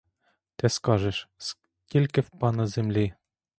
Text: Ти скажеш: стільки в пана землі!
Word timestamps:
Ти 0.55 0.69
скажеш: 0.69 1.29
стільки 1.37 2.21
в 2.21 2.29
пана 2.29 2.67
землі! 2.67 3.13